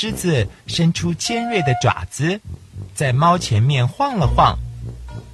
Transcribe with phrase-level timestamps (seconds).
[0.00, 2.40] 狮子伸出尖锐的爪子，
[2.94, 4.58] 在猫前面晃了晃，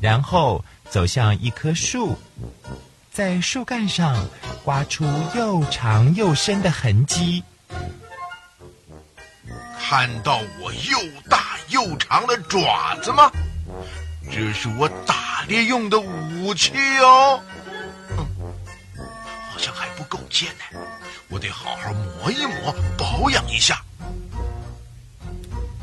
[0.00, 2.18] 然后走向一棵树。
[3.12, 4.26] 在树干上
[4.64, 5.04] 刮出
[5.36, 7.44] 又长又深的痕迹。
[9.78, 10.98] 看到我又
[11.30, 13.30] 大又长的爪子吗？
[14.28, 17.40] 这是我打猎用的武器哦。
[19.52, 20.80] 好像还不够尖呢，
[21.28, 23.80] 我得好好磨一磨，保养一下。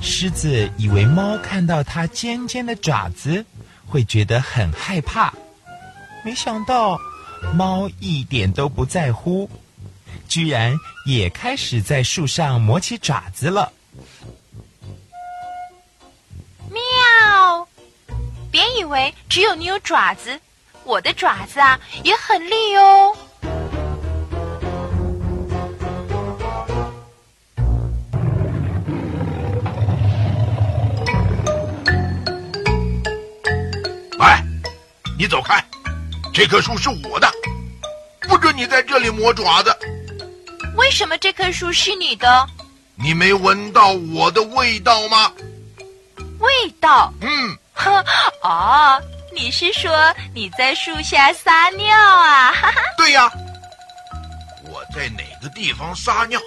[0.01, 3.45] 狮子以为猫看到它尖尖的爪子
[3.87, 5.33] 会觉得很害怕，
[6.23, 6.99] 没想到。
[7.53, 9.47] 猫一点都不在乎，
[10.27, 13.71] 居然也开始在树上磨起爪子了。
[16.71, 17.67] 喵！
[18.49, 20.39] 别以为只有你有爪子，
[20.85, 23.15] 我的爪子啊也很利哦。
[35.17, 35.63] 你走开！
[36.33, 37.31] 这棵树是我的，
[38.27, 39.73] 不准你在这里磨爪子。
[40.75, 42.47] 为什么这棵树是你的？
[42.95, 45.31] 你没闻到我的味道吗？
[46.39, 47.13] 味道？
[47.21, 47.57] 嗯。
[47.73, 48.03] 呵，
[48.43, 49.01] 哦，
[49.33, 52.51] 你是说你在树下撒尿啊？
[52.51, 52.81] 哈哈。
[52.97, 53.31] 对呀，
[54.63, 56.39] 我在哪个地方撒尿，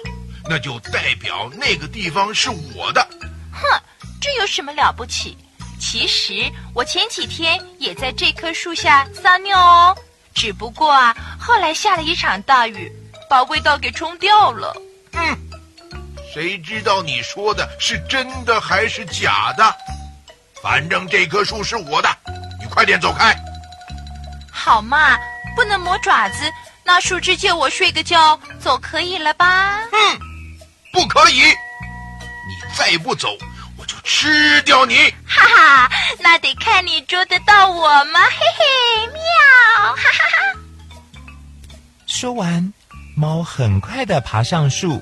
[0.47, 3.07] 那就代表那个地方是我的。
[3.51, 3.81] 哼，
[4.21, 5.37] 这有什么了不起？
[5.79, 9.97] 其实我前几天也在这棵树下撒尿哦，
[10.35, 12.91] 只不过啊，后来下了一场大雨，
[13.29, 14.75] 把味道给冲掉了。
[15.13, 15.37] 嗯，
[16.33, 19.75] 谁知道你说的是真的还是假的？
[20.61, 22.09] 反正这棵树是我的，
[22.59, 23.33] 你快点走开。
[24.51, 25.17] 好嘛，
[25.55, 26.51] 不能磨爪子，
[26.83, 29.79] 那树枝借我睡个觉，总可以了吧？
[29.93, 30.19] 嗯，
[30.91, 33.37] 不可以，你再不走。
[34.03, 34.95] 吃掉你！
[35.25, 38.19] 哈哈，那得看你捉得到我吗？
[38.21, 39.19] 嘿嘿，喵！
[39.79, 40.59] 哈哈哈。
[42.05, 42.73] 说完，
[43.15, 45.01] 猫很快的爬上树，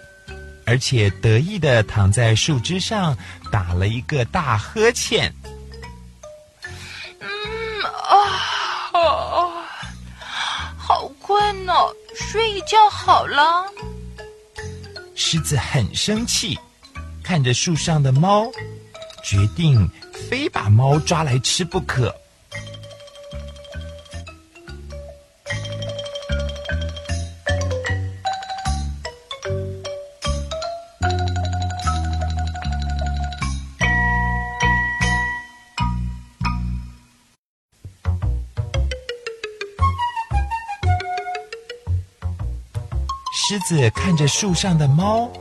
[0.66, 3.18] 而且得意的躺在树枝上，
[3.52, 5.34] 打了一个大呵欠。
[7.20, 7.30] 嗯
[7.84, 8.14] 啊
[8.94, 9.00] 啊，
[10.78, 13.66] 好困哦，睡一觉好了。
[15.16, 16.58] 狮子很生气，
[17.24, 18.47] 看着树上的猫。
[19.23, 19.89] 决定
[20.29, 22.16] 非把猫抓来吃不可。
[43.49, 45.31] 狮子看着树上的猫，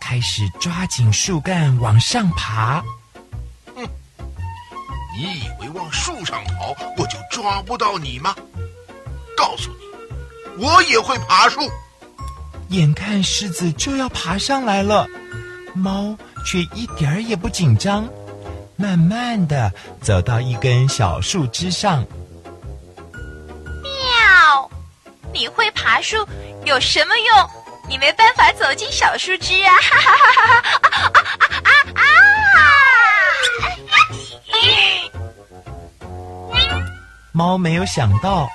[0.00, 2.82] 开始抓紧树干往上爬。
[5.14, 8.34] 你以为往树上跑我就抓不到你吗？
[9.36, 11.60] 告诉你，我也会爬树。
[12.68, 15.06] 眼看狮子就要爬上来了，
[15.74, 18.08] 猫却一点儿也不紧张，
[18.76, 22.06] 慢慢的走到一根小树枝上。
[23.82, 24.70] 喵！
[25.32, 26.26] 你会爬树
[26.64, 27.50] 有什么用？
[27.88, 29.72] 你没办法走进小树枝啊！
[29.74, 30.80] 哈哈哈哈哈！
[30.80, 31.21] 啊啊啊啊
[37.32, 38.48] 猫没有想到，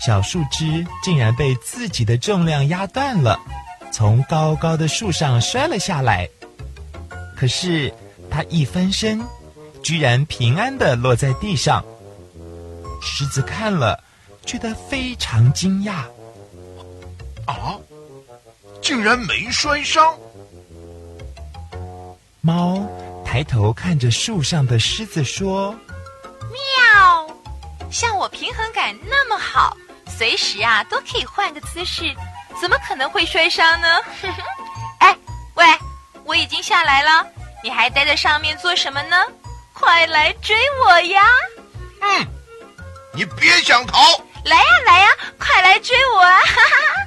[0.00, 3.38] 小树枝竟然被自己的重量压断了，
[3.92, 6.28] 从高高的树上摔了下来。
[7.36, 7.94] 可是
[8.30, 9.22] 它一翻身，
[9.82, 11.84] 居然平安的落在地上。
[13.00, 14.02] 狮子看了，
[14.44, 16.04] 觉得非常惊讶。
[17.46, 17.78] 啊，
[18.82, 20.14] 竟然没摔伤！
[22.40, 22.82] 猫
[23.24, 25.78] 抬头看着树上的狮子说：“喵。”
[27.94, 29.76] 像我平衡感那么好，
[30.18, 32.12] 随时啊都可以换个姿势，
[32.60, 33.88] 怎么可能会摔伤呢？
[34.98, 35.16] 哎，
[35.54, 35.64] 喂，
[36.24, 37.24] 我已经下来了，
[37.62, 39.16] 你还待在上面做什么呢？
[39.72, 41.22] 快来追我呀！
[42.00, 42.26] 嗯，
[43.12, 43.96] 你别想逃！
[44.44, 45.08] 来呀来呀，
[45.38, 46.40] 快来追我啊！
[46.40, 47.03] 哈哈。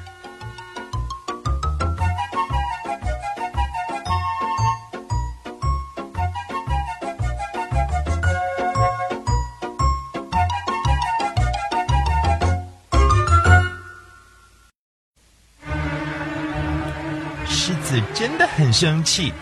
[17.98, 19.34] 子真的很生气，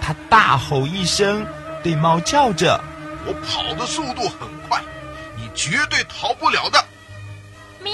[0.00, 1.46] 他大吼一声，
[1.82, 2.78] 对猫叫着。
[3.26, 4.78] 我跑的速度很快，
[5.36, 6.84] 你绝对逃不了的。
[7.82, 7.92] 喵！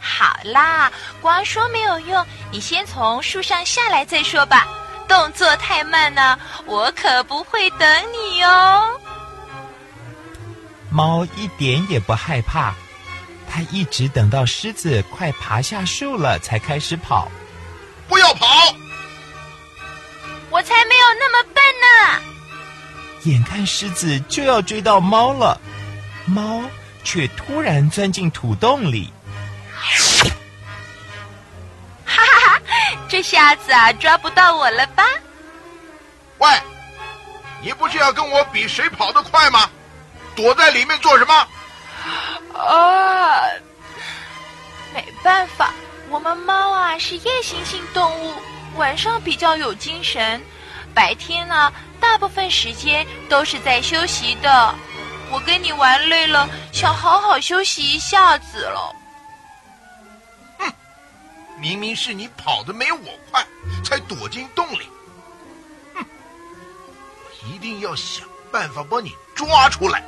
[0.00, 0.90] 好啦，
[1.20, 4.66] 光说没有用，你先从树上下来再说吧。
[5.06, 8.98] 动作太慢了，我可不会等你哦。
[10.90, 12.74] 猫一点也不害怕，
[13.50, 17.30] 它一直等到狮子快爬下树了，才开始跑。
[18.08, 18.46] 不要跑！
[20.50, 22.22] 我才没有那么笨呢。
[23.24, 25.60] 眼看狮子就要追到猫了，
[26.24, 26.62] 猫
[27.04, 29.12] 却突然钻进土洞里。
[32.06, 32.62] 哈哈哈！
[33.08, 35.04] 这下子啊，抓不到我了吧？
[36.38, 36.48] 喂，
[37.60, 39.68] 你不是要跟我比谁跑得快吗？
[40.34, 41.34] 躲在里面做什么？
[42.54, 43.42] 啊，
[44.94, 45.72] 没办法，
[46.10, 48.32] 我们猫啊是夜行性动物，
[48.76, 50.40] 晚上比较有精神，
[50.94, 51.72] 白天呢。
[52.00, 54.74] 大部分时间都是在休息的，
[55.32, 58.94] 我跟你玩累了，想好好休息一下子了。
[60.58, 60.72] 哼，
[61.58, 63.44] 明明是你跑的没我快，
[63.84, 64.88] 才躲进洞里。
[65.94, 66.06] 哼，
[67.24, 70.02] 我一定要想办法把你抓出来。